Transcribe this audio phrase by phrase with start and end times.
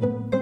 [0.00, 0.33] ¿Qué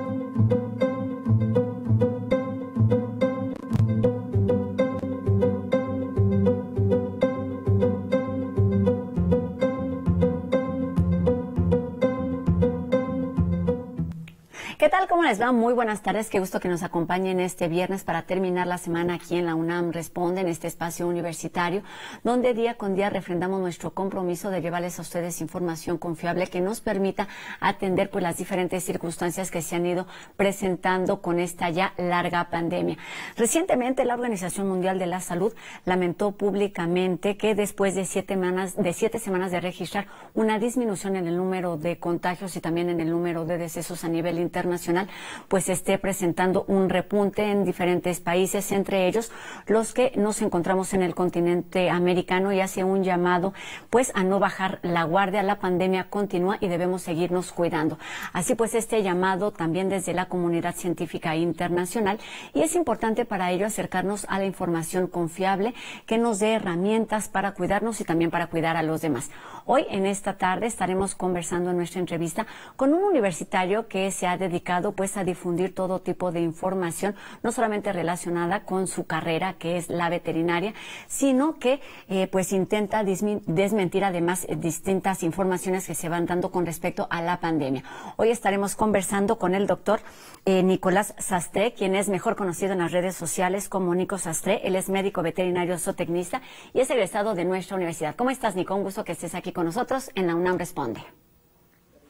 [15.22, 15.52] ¿Cómo les va?
[15.52, 16.28] Muy buenas tardes.
[16.28, 19.92] Qué gusto que nos acompañen este viernes para terminar la semana aquí en la UNAM
[19.92, 21.84] Responde, en este espacio universitario,
[22.24, 26.80] donde día con día refrendamos nuestro compromiso de llevarles a ustedes información confiable que nos
[26.80, 27.28] permita
[27.60, 32.98] atender pues, las diferentes circunstancias que se han ido presentando con esta ya larga pandemia.
[33.36, 38.92] Recientemente, la Organización Mundial de la Salud lamentó públicamente que después de siete semanas de,
[38.92, 43.08] siete semanas de registrar una disminución en el número de contagios y también en el
[43.08, 45.11] número de decesos a nivel internacional, nacional
[45.48, 49.30] pues esté presentando un repunte en diferentes países, entre ellos
[49.66, 53.52] los que nos encontramos en el continente americano y hace un llamado
[53.90, 55.42] pues a no bajar la guardia.
[55.42, 57.98] La pandemia continúa y debemos seguirnos cuidando.
[58.32, 62.18] Así pues, este llamado también desde la comunidad científica internacional
[62.54, 65.74] y es importante para ello acercarnos a la información confiable
[66.06, 69.30] que nos dé herramientas para cuidarnos y también para cuidar a los demás.
[69.66, 74.36] Hoy en esta tarde estaremos conversando en nuestra entrevista con un universitario que se ha
[74.36, 79.76] dedicado pues a difundir todo tipo de información, no solamente relacionada con su carrera, que
[79.76, 80.74] es la veterinaria,
[81.08, 86.64] sino que eh, pues intenta desmentir además eh, distintas informaciones que se van dando con
[86.64, 87.82] respecto a la pandemia.
[88.16, 90.00] Hoy estaremos conversando con el doctor
[90.44, 94.60] eh, Nicolás Sastre, quien es mejor conocido en las redes sociales como Nico Sastre.
[94.64, 96.42] Él es médico veterinario zootecnista
[96.72, 98.14] y es egresado de nuestra universidad.
[98.16, 98.74] ¿Cómo estás, Nico?
[98.74, 101.21] Un gusto que estés aquí con nosotros en la UNAM Responde.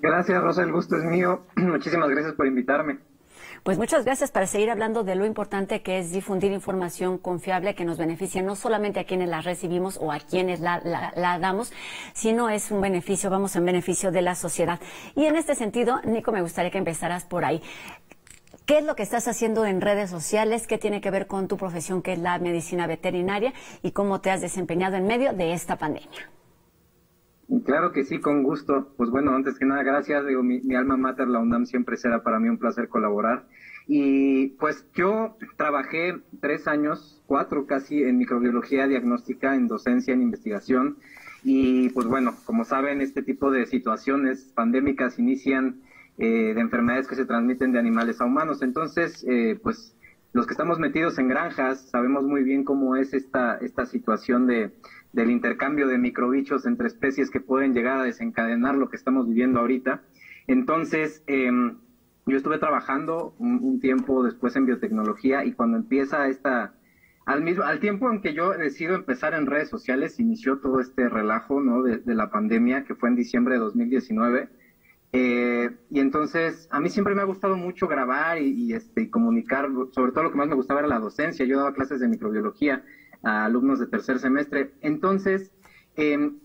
[0.03, 1.45] Gracias, Rosa, el gusto es mío.
[1.57, 2.99] Muchísimas gracias por invitarme.
[3.63, 7.85] Pues muchas gracias para seguir hablando de lo importante que es difundir información confiable que
[7.85, 10.81] nos beneficia no solamente a quienes la recibimos o a quienes la,
[11.15, 11.73] la, damos,
[12.13, 14.81] sino es un beneficio, vamos, en beneficio de la sociedad.
[15.15, 17.63] Y en este sentido, Nico, me gustaría que empezaras por ahí.
[18.67, 20.67] ¿Qué es lo que estás haciendo en redes sociales?
[20.67, 23.53] ¿Qué tiene que ver con tu profesión, que es la medicina veterinaria?
[23.83, 26.29] ¿Y cómo te has desempeñado en medio de esta pandemia?
[27.61, 28.95] Claro que sí, con gusto.
[28.97, 30.27] Pues bueno, antes que nada, gracias.
[30.27, 33.45] Digo, mi, alma mater, la UNAM, siempre será para mí un placer colaborar.
[33.87, 40.97] Y pues yo trabajé tres años, cuatro casi, en microbiología diagnóstica, en docencia, en investigación.
[41.45, 45.83] Y pues bueno, como saben, este tipo de situaciones pandémicas inician
[46.19, 48.63] eh, de enfermedades que se transmiten de animales a humanos.
[48.63, 49.95] Entonces, eh, pues
[50.33, 54.73] los que estamos metidos en granjas sabemos muy bien cómo es esta, esta situación de,
[55.13, 59.61] del intercambio de microbichos entre especies que pueden llegar a desencadenar lo que estamos viviendo
[59.61, 60.03] ahorita.
[60.47, 61.77] Entonces, em,
[62.27, 66.75] yo estuve trabajando un, tiempo después en biotecnología y cuando empieza esta,
[67.27, 71.09] al mismo, al tiempo en que yo decido empezar en redes sociales, inició todo este
[71.09, 71.83] relajo, ¿no?
[71.83, 74.49] De, la pandemia que fue en diciembre de 2019.
[75.13, 79.11] Eh, y entonces, a mí siempre me ha gustado mucho grabar y, y, este, y
[79.11, 81.45] comunicar, sobre todo lo que más me gustaba era la docencia.
[81.45, 82.83] Yo daba clases de microbiología
[83.23, 84.73] a alumnos de tercer semestre.
[84.81, 85.53] Entonces,
[85.95, 86.39] em,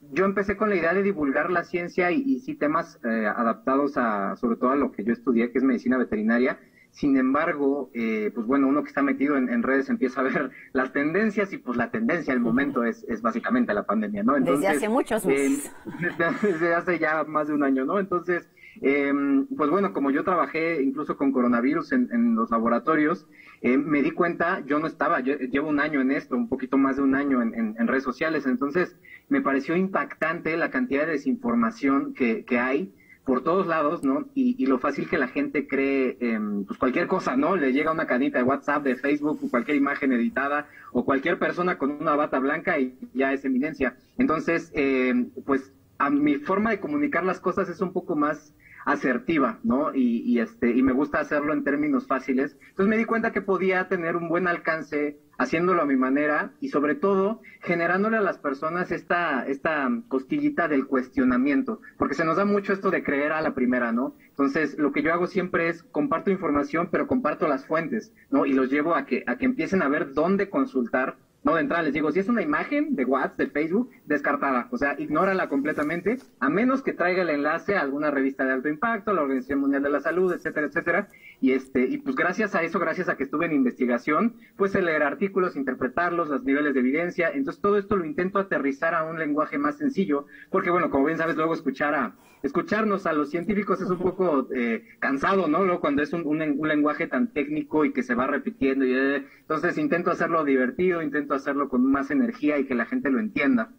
[0.00, 4.36] yo empecé con la idea de divulgar la ciencia y, sí temas eh, adaptados a,
[4.36, 6.58] sobre todo a lo que yo estudié, que es medicina veterinaria.
[6.92, 10.92] Sin embargo, eh, pues bueno, uno que está metido en, redes empieza a ver las
[10.92, 14.36] tendencias y pues la tendencia al momento es, es básicamente la pandemia, ¿no?
[14.36, 15.72] Entonces, desde hace muchos meses.
[16.42, 17.98] desde hace ya más de un año, ¿no?
[17.98, 18.48] Entonces,
[18.80, 19.12] eh,
[19.56, 23.26] pues bueno, como yo trabajé incluso con coronavirus en, los laboratorios,
[23.60, 26.78] eh, me di cuenta, yo no estaba, yo llevo un año en esto, un poquito
[26.78, 28.96] más de un año en, redes sociales, entonces
[29.28, 34.26] me pareció impactante la cantidad de desinformación que, hay por todos lados, ¿no?
[34.34, 36.16] Y, lo fácil que la gente cree,
[36.66, 37.56] pues cualquier cosa, ¿no?
[37.56, 41.90] Le llega una cadita de WhatsApp, de Facebook, cualquier imagen editada, o cualquier persona con
[41.90, 43.96] una bata blanca y ya es eminencia.
[44.18, 48.52] Entonces, eh, pues a mi forma de comunicar las cosas es un poco más
[48.84, 49.94] asertiva, ¿no?
[49.94, 52.56] Y, este, y me gusta hacerlo en términos fáciles.
[52.70, 56.68] Entonces me di cuenta que podía tener un buen alcance haciéndolo a mi manera y
[56.68, 62.44] sobre todo generándole a las personas esta, esta costillita del cuestionamiento, porque se nos da
[62.44, 64.14] mucho esto de creer a la primera, ¿no?
[64.28, 68.46] Entonces lo que yo hago siempre es comparto información, pero comparto las fuentes, ¿no?
[68.46, 71.82] Y los llevo a que, a que empiecen a ver dónde consultar no, de entrada
[71.82, 74.68] les digo, si es una imagen de WhatsApp, de Facebook, descartada.
[74.70, 78.68] O sea, ignórala completamente, a menos que traiga el enlace a alguna revista de alto
[78.68, 81.08] impacto, la Organización Mundial de la Salud, etcétera, etcétera.
[81.40, 85.02] Y este, y pues gracias a eso, gracias a que estuve en investigación, pues leer
[85.02, 87.30] artículos, interpretarlos, los niveles de evidencia.
[87.30, 91.18] Entonces todo esto lo intento aterrizar a un lenguaje más sencillo, porque bueno, como bien
[91.18, 95.64] sabes, luego escuchar a, escucharnos a los científicos es un poco eh, cansado, ¿no?
[95.64, 98.84] Luego cuando es un, un, lenguaje tan técnico y que se va repitiendo.
[98.84, 103.10] Y, eh, entonces intento hacerlo divertido, intento hacerlo con más energía y que la gente
[103.10, 103.70] lo entienda.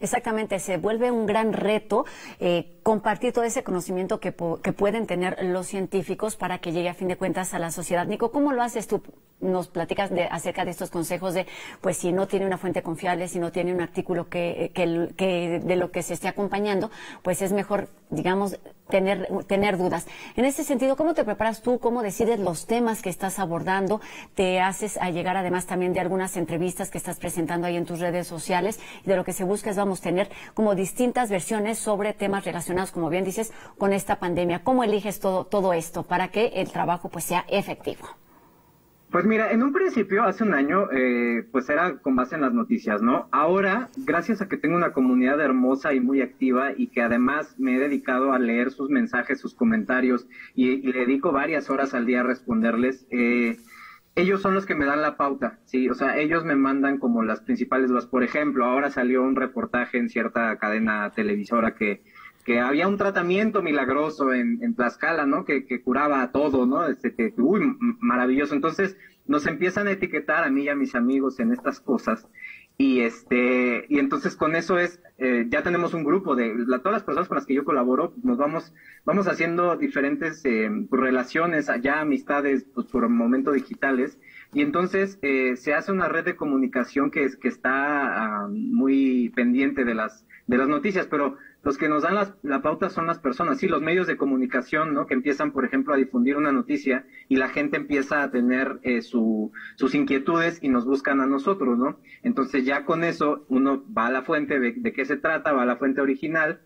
[0.00, 2.04] Exactamente, se vuelve un gran reto
[2.40, 6.94] eh, compartir todo ese conocimiento que, que, pueden tener los científicos para que llegue a
[6.94, 8.06] fin de cuentas a la sociedad.
[8.06, 9.02] Nico, ¿cómo lo haces tú?
[9.40, 11.46] Nos platicas de, acerca de estos consejos de,
[11.80, 15.60] pues si no tiene una fuente confiable, si no tiene un artículo que, que, que
[15.62, 16.90] de lo que se esté acompañando,
[17.22, 18.58] pues es mejor, digamos,
[18.88, 20.06] tener, tener dudas.
[20.36, 21.78] En ese sentido, ¿cómo te preparas tú?
[21.78, 24.00] ¿Cómo decides los temas que estás abordando?
[24.34, 28.00] ¿Te haces a llegar además también de algunas entrevistas que estás presentando ahí en tus
[28.00, 28.80] redes sociales?
[29.04, 32.90] Y de lo que se busca es, vamos, tener como distintas versiones sobre temas relacionados,
[32.90, 34.62] como bien dices, con esta pandemia.
[34.64, 38.23] ¿Cómo eliges todo, todo esto para que el trabajo pues sea efectivo?
[39.14, 42.52] Pues mira, en un principio, hace un año, eh, pues era con base en las
[42.52, 43.28] noticias, ¿no?
[43.30, 47.76] Ahora, gracias a que tengo una comunidad hermosa y muy activa y que además me
[47.76, 50.26] he dedicado a leer sus mensajes, sus comentarios
[50.56, 53.56] y, le dedico varias horas al día a responderles, eh,
[54.16, 55.88] ellos son los que me dan la pauta, ¿sí?
[55.88, 58.06] O sea, ellos me mandan como las principales dudas.
[58.06, 62.02] Por ejemplo, ahora salió un reportaje en cierta cadena televisora que
[62.44, 65.44] que había un tratamiento milagroso en, en Tlaxcala, ¿no?
[65.44, 66.86] Que, que curaba todo, ¿no?
[66.86, 68.54] Este, que, uy, maravilloso.
[68.54, 68.96] Entonces,
[69.26, 72.28] nos empiezan a etiquetar a mí y a mis amigos en estas cosas.
[72.76, 77.02] Y este, y entonces con eso es, eh, ya tenemos un grupo de todas las
[77.04, 78.74] personas con las que yo colaboro, nos vamos,
[79.04, 84.18] vamos haciendo diferentes eh, relaciones, allá amistades, pues por momento digitales,
[84.52, 89.28] y entonces eh, se hace una red de comunicación que es, que está ah, muy
[89.36, 93.18] pendiente de las, de las noticias, pero los que nos dan la pauta son las
[93.18, 95.06] personas, sí, los medios de comunicación, ¿no?
[95.06, 99.00] Que empiezan, por ejemplo, a difundir una noticia y la gente empieza a tener eh,
[99.02, 101.98] su, sus inquietudes y nos buscan a nosotros, ¿no?
[102.22, 105.62] Entonces ya con eso uno va a la fuente de, de qué se trata, va
[105.62, 106.60] a la fuente original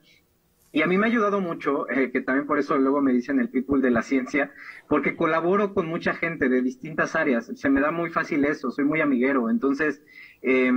[0.71, 3.41] y a mí me ha ayudado mucho, eh, que también por eso luego me dicen
[3.41, 4.53] el people de la ciencia,
[4.87, 7.51] porque colaboro con mucha gente de distintas áreas.
[7.55, 9.49] Se me da muy fácil eso, soy muy amiguero.
[9.49, 10.03] Entonces,
[10.43, 10.71] eh,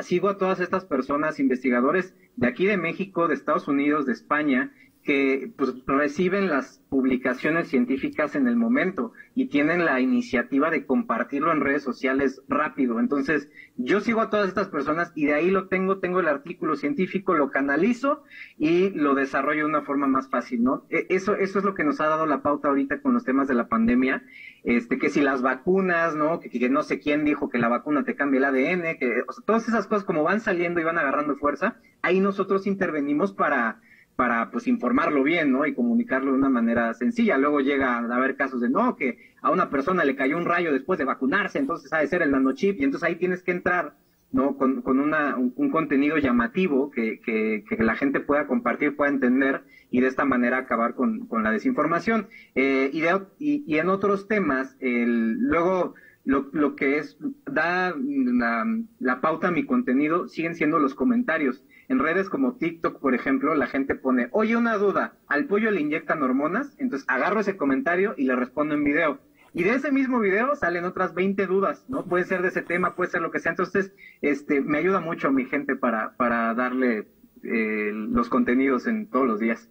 [0.00, 4.72] sigo a todas estas personas, investigadores de aquí de México, de Estados Unidos, de España,
[5.02, 11.52] que pues, reciben las publicaciones científicas en el momento y tienen la iniciativa de compartirlo
[11.52, 12.98] en redes sociales rápido.
[12.98, 16.76] Entonces, yo sigo a todas estas personas y de ahí lo tengo, tengo el artículo
[16.76, 18.22] científico, lo canalizo
[18.58, 20.84] y lo desarrollo de una forma más fácil, ¿no?
[20.90, 23.48] E, eso, eso es lo que nos ha dado la pauta ahorita con los temas
[23.48, 24.24] de la pandemia,
[24.64, 26.40] este, que si las vacunas, ¿no?
[26.40, 29.44] Que, no sé quién dijo que la vacuna te cambia el ADN, que, o sea,
[29.44, 33.80] todas esas cosas como van saliendo y van agarrando fuerza, ahí nosotros intervenimos para
[34.18, 35.64] para pues informarlo bien, ¿no?
[35.64, 37.38] Y comunicarlo de una manera sencilla.
[37.38, 40.72] Luego llega a haber casos de no, que a una persona le cayó un rayo
[40.72, 43.94] después de vacunarse, entonces ha de ser el nanochip, y entonces ahí tienes que entrar,
[44.32, 44.56] ¿no?
[44.56, 49.62] Con, con una, un, contenido llamativo que, que, que, la gente pueda compartir, pueda entender,
[49.92, 52.26] y de esta manera acabar con, con la desinformación.
[52.56, 55.94] Eh, y, de, y, en otros temas, el, luego
[56.28, 57.16] lo, lo que es,
[57.50, 63.14] da la, pauta a mi contenido, siguen siendo los comentarios en redes como TikTok, por
[63.14, 66.76] ejemplo, la gente pone, oye, una duda, ¿al pollo le inyectan hormonas?
[66.76, 69.20] Entonces agarro ese comentario y le respondo en video.
[69.54, 72.04] Y de ese mismo video salen otras 20 dudas, ¿no?
[72.04, 73.52] Puede ser de ese tema, puede ser lo que sea.
[73.52, 77.08] Entonces, este, me ayuda mucho mi gente para, para darle
[77.42, 79.70] eh, los contenidos en todos los días.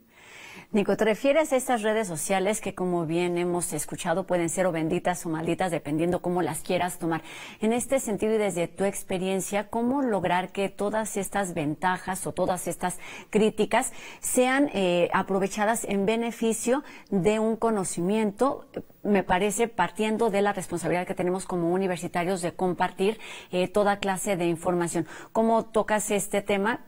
[0.74, 4.74] Nico, ¿te refieres a estas redes sociales que, como bien hemos escuchado, pueden ser o
[4.74, 7.22] benditas o malditas, dependiendo cómo las quieras tomar?
[7.62, 12.68] En este sentido y desde tu experiencia, ¿cómo lograr que todas estas ventajas o todas
[12.68, 13.00] estas
[13.30, 18.66] críticas sean eh, aprovechadas en beneficio de un conocimiento?
[19.04, 23.22] me parece, partiendo de la responsabilidad que tenemos como universitarios de compartir
[23.53, 25.08] eh, toda clase de información.
[25.32, 26.82] ¿Cómo tocas este tema?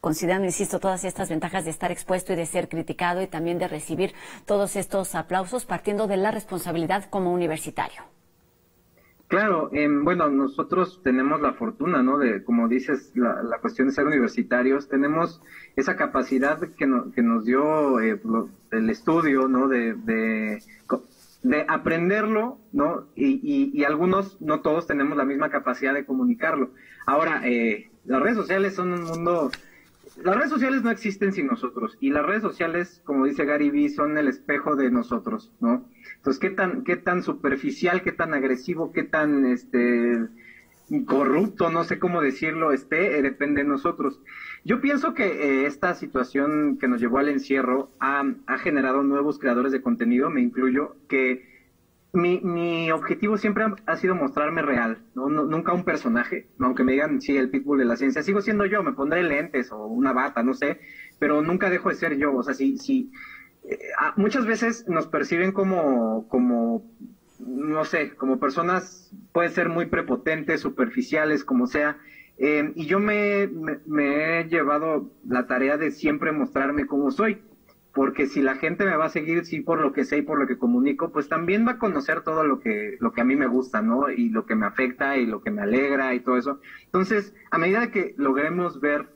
[0.00, 3.68] Considerando, insisto, todas estas ventajas de estar expuesto y de ser criticado y también de
[3.68, 4.12] recibir
[4.46, 8.02] todos estos aplausos partiendo de la responsabilidad como universitario.
[9.28, 9.70] Claro,
[10.04, 12.16] bueno, nosotros tenemos la fortuna, ¿no?
[12.16, 15.42] De, como dices, la, cuestión de ser universitarios, tenemos
[15.76, 18.18] esa capacidad que, nos dio eh,
[18.70, 19.68] el estudio, ¿no?
[19.68, 20.62] De, de,
[21.68, 23.04] aprenderlo, ¿no?
[23.14, 26.70] Y, y, algunos, no todos tenemos la misma capacidad de comunicarlo.
[27.04, 29.50] Ahora, eh, las redes sociales son un mundo
[30.22, 33.88] las redes sociales no existen sin nosotros y las redes sociales, como dice Gary Vee,
[33.88, 35.86] son el espejo de nosotros, ¿no?
[36.16, 40.28] Entonces, ¿qué tan, qué tan superficial, qué tan agresivo, qué tan este
[41.06, 44.20] corrupto, no sé cómo decirlo, esté, eh, depende de nosotros.
[44.64, 49.38] Yo pienso que eh, esta situación que nos llevó al encierro ha, ha generado nuevos
[49.38, 51.42] creadores de contenido, me incluyo, que
[52.12, 55.28] mi, mi objetivo siempre ha, sido mostrarme real, ¿no?
[55.28, 58.82] nunca un personaje, aunque me digan, sí, el pitbull de la ciencia, sigo siendo yo,
[58.82, 60.78] me pondré lentes o una bata, no sé,
[61.18, 63.10] pero nunca dejo de ser yo, o sea, si, si
[63.64, 63.78] eh,
[64.16, 66.82] muchas veces nos perciben como, como,
[67.38, 71.98] no sé, como personas, pueden ser muy prepotentes, superficiales, como sea,
[72.40, 73.48] Eh, y yo me,
[73.84, 77.42] me, he llevado la tarea de siempre mostrarme como soy,
[77.98, 80.38] porque si la gente me va a seguir, sí, por lo que sé y por
[80.38, 83.34] lo que comunico, pues también va a conocer todo lo que, lo que a mí
[83.34, 84.08] me gusta, ¿no?
[84.08, 86.60] Y lo que me afecta y lo que me alegra y todo eso.
[86.84, 89.08] Entonces, a medida que logremos ver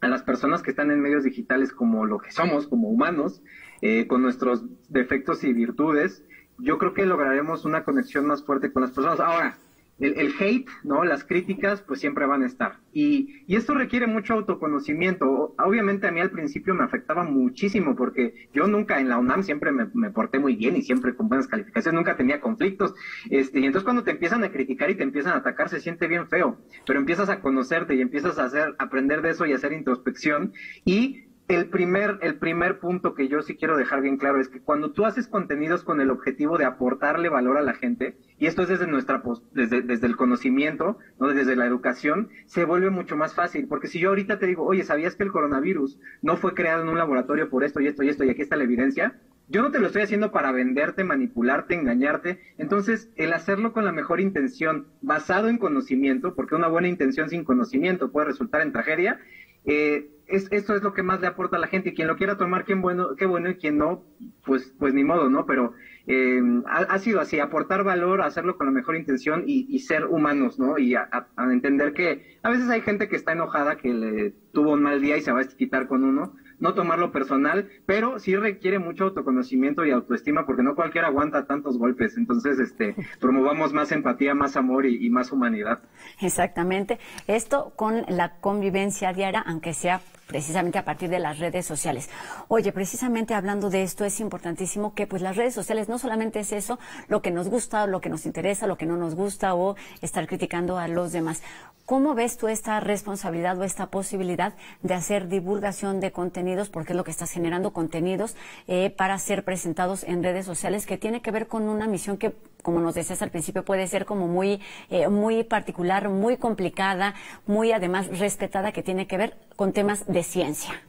[0.00, 3.42] a las personas que están en medios digitales como lo que somos, como humanos,
[3.80, 6.22] eh, con nuestros defectos y virtudes,
[6.58, 9.18] yo creo que lograremos una conexión más fuerte con las personas.
[9.18, 9.58] Ahora,
[10.02, 11.04] el, hate, ¿no?
[11.04, 12.78] Las críticas, pues siempre van a estar.
[12.92, 15.54] Y, y, esto requiere mucho autoconocimiento.
[15.58, 19.72] Obviamente a mí al principio me afectaba muchísimo porque yo nunca en la UNAM siempre
[19.72, 22.94] me, porté muy bien y siempre con buenas calificaciones, nunca tenía conflictos.
[23.30, 26.06] Este, y entonces cuando te empiezan a criticar y te empiezan a atacar se siente
[26.06, 29.72] bien feo, pero empiezas a conocerte y empiezas a hacer, aprender de eso y hacer
[29.72, 30.52] introspección
[30.84, 34.60] y el primer, el primer punto que yo sí quiero dejar bien claro es que
[34.60, 38.62] cuando tú haces contenidos con el objetivo de aportarle valor a la gente, y esto
[38.62, 39.22] es desde nuestra
[39.52, 41.28] desde, desde el conocimiento, ¿no?
[41.28, 43.66] desde la educación, se vuelve mucho más fácil.
[43.68, 46.88] Porque si yo ahorita te digo, oye, ¿sabías que el coronavirus no fue creado en
[46.88, 49.20] un laboratorio por esto y esto y esto, y aquí está la evidencia?
[49.48, 52.40] Yo no te lo estoy haciendo para venderte, manipularte, engañarte.
[52.56, 57.44] Entonces, el hacerlo con la mejor intención, basado en conocimiento, porque una buena intención sin
[57.44, 59.20] conocimiento puede resultar en tragedia,
[59.64, 62.16] eh, es, esto es lo que más le aporta a la gente y quien lo
[62.16, 64.04] quiera tomar, qué bueno, qué bueno y quien no,
[64.44, 65.44] pues, pues ni modo, ¿no?
[65.46, 65.74] Pero
[66.06, 70.78] eh, ha, sido así, aportar valor, hacerlo con la mejor intención y, ser humanos, ¿no?
[70.78, 74.82] Y a, entender que a veces hay gente que está enojada, que le tuvo un
[74.82, 78.78] mal día y se va a quitar con uno, no tomarlo personal, pero sí requiere
[78.78, 82.16] mucho autoconocimiento y autoestima porque no cualquiera aguanta tantos golpes.
[82.16, 85.80] Entonces, este, promovamos más empatía, más amor y, y más humanidad.
[86.20, 87.00] Exactamente.
[87.26, 90.00] Esto con la convivencia diaria, aunque sea
[90.32, 92.08] precisamente a partir de las redes sociales.
[92.48, 96.52] Oye, precisamente hablando de esto, es importantísimo que pues las redes sociales no solamente es
[96.52, 99.76] eso, lo que nos gusta, lo que nos interesa, lo que no nos gusta o
[100.00, 101.42] estar criticando a los demás.
[101.84, 106.96] ¿Cómo ves tú esta responsabilidad o esta posibilidad de hacer divulgación de contenidos, porque es
[106.96, 108.36] lo que estás generando contenidos
[108.68, 112.34] eh, para ser presentados en redes sociales, que tiene que ver con una misión que
[112.62, 117.14] como nos decías al principio, puede ser como muy, eh, muy particular, muy complicada,
[117.46, 120.82] muy además respetada, que tiene que ver con temas de ciencia.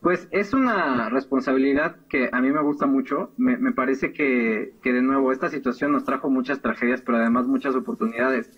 [0.00, 3.32] Pues es una responsabilidad que a mí me gusta mucho.
[3.36, 7.48] Me, me parece que, que, de nuevo, esta situación nos trajo muchas tragedias, pero además
[7.48, 8.50] muchas oportunidades.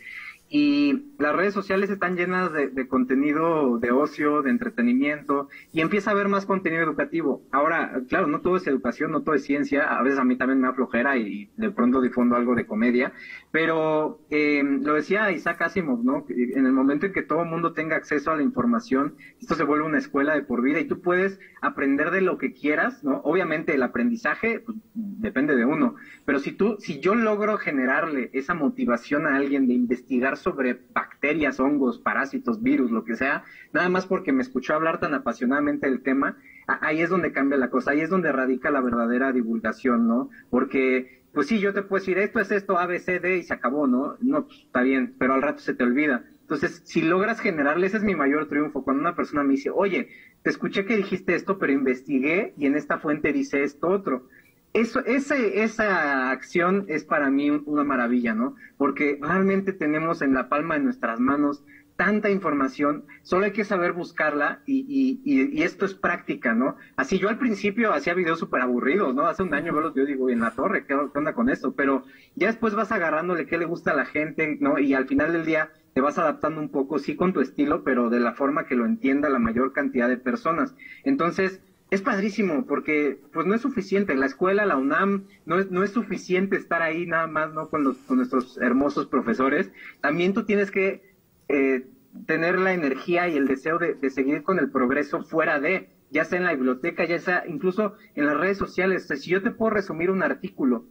[0.52, 6.14] Y las redes sociales están llenas de, contenido de ocio, de entretenimiento, y empieza a
[6.14, 7.44] haber más contenido educativo.
[7.52, 10.60] Ahora, claro, no todo es educación, no todo es ciencia, a veces a mí también
[10.60, 13.12] me aflojera y de pronto difundo algo de comedia,
[13.52, 16.26] pero eh, lo decía Isaac Asimov, ¿no?
[16.28, 19.84] En el momento en que todo mundo tenga acceso a la información, esto se vuelve
[19.84, 23.20] una escuela de por vida y tú puedes aprender de lo que quieras, ¿no?
[23.22, 28.54] Obviamente el aprendizaje pues, depende de uno, pero si tú, si yo logro generarle esa
[28.54, 34.06] motivación a alguien de investigar sobre bacterias, hongos, parásitos, virus, lo que sea, nada más
[34.06, 38.00] porque me escuchó hablar tan apasionadamente del tema, ahí es donde cambia la cosa, ahí
[38.00, 40.30] es donde radica la verdadera divulgación, ¿no?
[40.50, 43.42] Porque, pues sí, yo te puedo decir, esto es esto, A, B, C, D, y
[43.42, 44.16] se acabó, ¿no?
[44.20, 46.24] No, pues, está bien, pero al rato se te olvida.
[46.40, 50.08] Entonces, si logras generarle, ese es mi mayor triunfo, cuando una persona me dice, oye,
[50.42, 54.26] te escuché que dijiste esto, pero investigué y en esta fuente dice esto otro
[54.72, 58.54] eso, ese, esa acción es para mí una maravilla, ¿no?
[58.76, 61.64] Porque realmente tenemos en la palma de nuestras manos
[62.00, 66.76] tanta información, solo hay que saber buscarla y, y, y, esto es práctica, ¿no?
[66.96, 69.26] Así yo al principio hacía videos súper aburridos, ¿no?
[69.26, 71.74] Hace un año veo los videos digo, en la torre, ¿qué, onda con esto?
[71.74, 72.04] Pero
[72.36, 74.78] ya después vas agarrándole qué le gusta a la gente, ¿no?
[74.78, 78.08] Y al final del día te vas adaptando un poco, sí con tu estilo, pero
[78.08, 80.74] de la forma que lo entienda la mayor cantidad de personas.
[81.04, 81.60] Entonces,
[81.90, 84.14] es padrísimo porque pues no es suficiente.
[84.14, 87.82] La escuela la UNAM no es no es suficiente estar ahí nada más no con
[87.82, 89.72] los con nuestros hermosos profesores.
[90.00, 91.02] También tú tienes que
[91.48, 91.86] eh,
[92.26, 96.38] tener la energía y el deseo de, seguir con el progreso fuera de ya sea
[96.38, 99.08] en la biblioteca ya sea incluso en las redes sociales.
[99.08, 100.84] Si yo te puedo resumir un artículo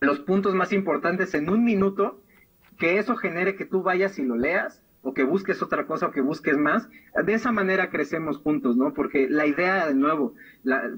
[0.00, 2.20] los puntos más importantes en un minuto
[2.78, 6.10] que eso genere que tú vayas y lo leas o que busques otra cosa o
[6.10, 6.88] que busques más,
[7.24, 8.94] de esa manera crecemos juntos, ¿no?
[8.94, 10.32] Porque la idea, de nuevo,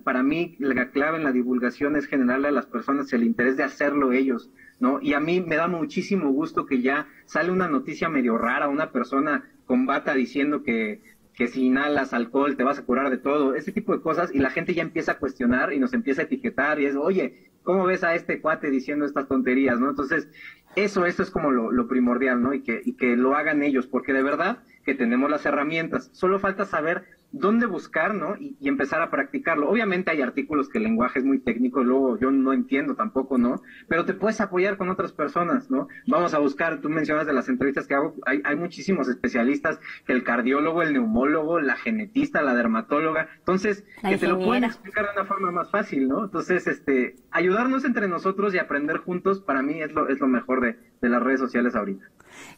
[0.05, 3.63] para mí la clave en la divulgación es generarle a las personas el interés de
[3.63, 4.99] hacerlo ellos, ¿no?
[5.01, 8.91] Y a mí me da muchísimo gusto que ya sale una noticia medio rara, una
[8.93, 11.01] persona con bata diciendo que,
[11.33, 14.39] que si inhalas alcohol te vas a curar de todo, ese tipo de cosas, y
[14.39, 17.35] la gente ya empieza a cuestionar y nos empieza a etiquetar y es, oye,
[17.65, 19.91] ¿cómo ves a este cuate diciendo estas tonterías, no?
[19.91, 20.29] Entonces,
[20.77, 22.55] eso, eso es como lo, primordial, ¿no?
[22.55, 26.11] Y que, y que lo hagan ellos, porque de verdad que tenemos las herramientas.
[26.13, 28.37] Solo falta saber dónde buscar, ¿no?
[28.39, 29.69] Y, empezar a practicarlo.
[29.69, 33.61] Obviamente hay artículos que el lenguaje es muy técnico, luego yo no entiendo tampoco, ¿no?
[33.89, 35.89] Pero te puedes apoyar con otras personas, ¿no?
[36.07, 40.13] Vamos a buscar, tú mencionas de las entrevistas que hago, hay, hay muchísimos especialistas, que
[40.13, 45.13] el cardiólogo, el neumólogo, la genetista, la dermatóloga, entonces, que te lo pueden explicar de
[45.21, 46.25] una forma más fácil, ¿no?
[46.25, 50.61] Entonces, este, ayudarnos entre nosotros y aprender juntos, para mí es lo, es lo mejor
[50.61, 52.07] de, de las redes sociales ahorita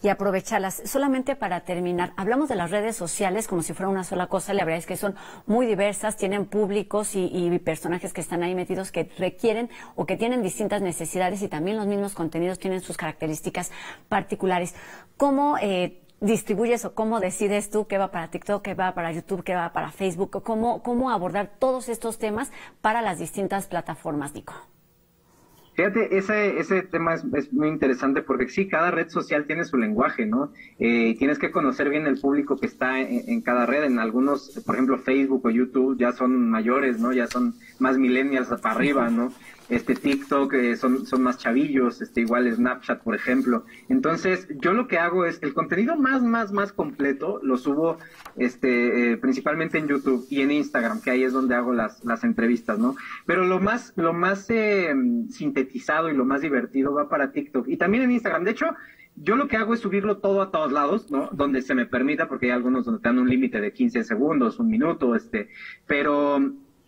[0.03, 0.83] y aprovecharlas.
[0.85, 4.55] Solamente para terminar, hablamos de las redes sociales como si fuera una sola cosa.
[4.55, 5.15] La verdad es que son
[5.47, 10.43] muy diversas, tienen públicos y, personajes que están ahí metidos que requieren o que tienen
[10.43, 13.73] distintas necesidades y también los mismos contenidos tienen sus características
[14.09, 14.75] particulares.
[15.17, 19.43] ¿Cómo eh, distribuyes o cómo decides tú qué va para TikTok, qué va para YouTube,
[19.43, 20.43] qué va para Facebook?
[20.43, 24.55] ¿Cómo, cómo abordar todos estos temas para las distintas plataformas, Nico?
[25.77, 30.25] Fíjate, ese, ese tema es, muy interesante porque sí, cada red social tiene su lenguaje,
[30.25, 30.51] ¿no?
[30.79, 33.85] Eh, tienes que conocer bien el público que está en, cada red.
[33.85, 37.13] En algunos, por ejemplo, Facebook o YouTube ya son mayores, ¿no?
[37.13, 39.35] Ya son más millennials para arriba, ¿no?
[39.69, 43.65] Este TikTok eh, son, son más chavillos, este igual Snapchat, por ejemplo.
[43.89, 47.99] Entonces, yo lo que hago es el contenido más, más, más completo lo subo
[48.37, 52.25] este eh, principalmente en YouTube y en Instagram, que ahí es donde hago las, las
[52.25, 52.97] entrevistas, ¿no?
[53.27, 54.95] Pero lo más, lo más eh,
[55.31, 58.45] sintetizado y lo más divertido va para TikTok y también en Instagram.
[58.45, 58.67] De hecho,
[59.17, 61.31] yo lo que hago es subirlo todo a todos lados, ¿no?
[61.33, 64.59] Donde se me permita, porque hay algunos donde te dan un límite de 15 segundos,
[64.59, 65.49] un minuto, este,
[65.87, 66.39] pero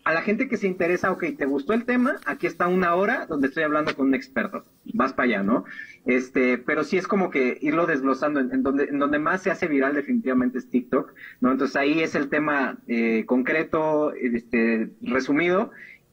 [0.09, 2.15] a la gente que se interesa, ok, ¿te gustó el tema?
[2.25, 4.65] Aquí está una hora donde estoy hablando con un experto.
[4.91, 5.65] Vas para allá, ¿no?
[6.03, 8.39] Este, pero sí es como que irlo desglosando.
[8.39, 11.51] En, donde, en donde más se hace viral definitivamente es TikTok, ¿no?
[11.51, 15.69] Entonces ahí es el tema eh, concreto, este, resumido,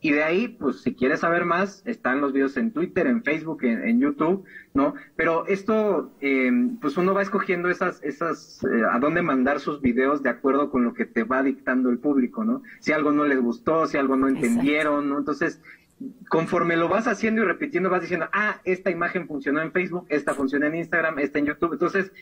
[0.06, 3.64] y de ahí, pues si quieres saber más, están los videos en Twitter, en Facebook,
[3.64, 4.94] en, YouTube, ¿no?
[5.16, 6.48] Pero esto, eh,
[6.80, 10.84] pues uno va escogiendo esas, esas, eh, a dónde mandar sus videos de acuerdo con
[10.84, 12.62] lo que te va dictando el público, ¿no?
[12.78, 15.18] Si algo no les gustó, si algo no entendieron, ¿no?
[15.18, 15.60] Entonces,
[16.28, 20.34] conforme lo vas haciendo y repitiendo, vas diciendo, ah, esta imagen funcionó en Facebook, esta
[20.34, 21.72] funciona en Instagram, esta en YouTube.
[21.72, 22.12] Entonces,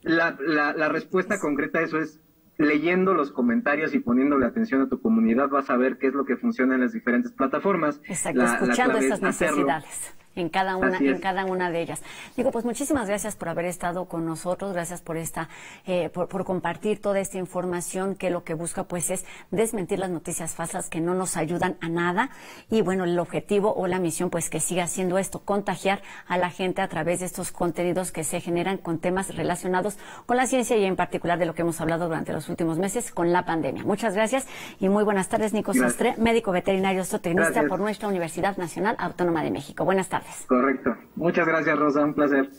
[0.00, 2.22] la, la, la respuesta concreta a eso es
[2.56, 6.24] leyendo los comentarios y poniéndole atención a tu comunidad vas a ver qué es lo
[6.24, 8.00] que funciona en las diferentes plataformas.
[8.04, 12.02] Exacto, escuchando estas necesidades en cada una, en cada una de ellas.
[12.36, 15.48] Digo, pues muchísimas gracias por haber estado con nosotros, gracias por esta,
[15.86, 20.10] eh, por, por, compartir toda esta información que lo que busca pues es desmentir las
[20.10, 22.30] noticias falsas que no nos ayudan a nada
[22.70, 26.50] y bueno, el objetivo o la misión pues que siga siendo esto, contagiar a la
[26.50, 30.76] gente a través de estos contenidos que se generan con temas relacionados con la ciencia
[30.76, 33.84] y en particular de lo que hemos hablado durante los últimos meses con la pandemia.
[33.84, 34.46] Muchas gracias
[34.80, 39.50] y muy buenas tardes, Nico Sastre, médico veterinario zootecnista por nuestra Universidad Nacional Autónoma de
[39.50, 39.84] México.
[39.84, 40.46] Buenas tardes.
[40.46, 40.96] Correcto.
[41.16, 42.04] Muchas gracias, Rosa.
[42.04, 42.50] Un placer.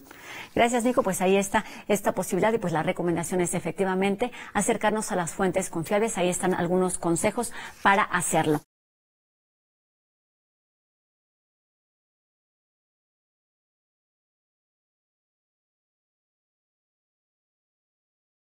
[0.53, 1.03] Gracias, Nico.
[1.03, 5.69] Pues ahí está esta posibilidad y pues la recomendación es efectivamente acercarnos a las fuentes
[5.69, 6.17] confiables.
[6.17, 7.51] Ahí están algunos consejos
[7.81, 8.61] para hacerlo.